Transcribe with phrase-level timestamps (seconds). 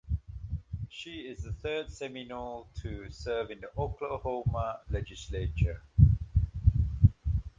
[0.89, 5.83] She is the third Seminole to serve in the Oklahoma Legislature.